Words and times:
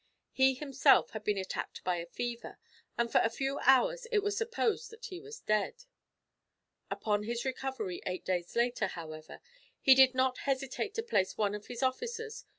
He 0.31 0.55
himself 0.55 1.11
had 1.11 1.23
been 1.23 1.37
attacked 1.37 1.83
by 1.83 1.97
a 1.97 2.07
fever, 2.07 2.57
and 2.97 3.11
for 3.11 3.19
a 3.19 3.29
few 3.29 3.59
hours 3.59 4.07
it 4.11 4.23
was 4.23 4.35
supposed 4.35 4.89
that 4.89 5.05
he 5.05 5.19
was 5.19 5.41
dead. 5.41 5.83
Upon 6.89 7.21
his 7.21 7.45
recovery 7.45 8.01
eight 8.07 8.25
days 8.25 8.55
later, 8.55 8.87
however, 8.87 9.41
he 9.79 9.93
did 9.93 10.15
not 10.15 10.39
hesitate 10.49 10.95
to 10.95 11.03
place 11.03 11.37
one 11.37 11.53
of 11.53 11.67
his 11.67 11.83
officers, 11.83 12.45
M. 12.47 12.49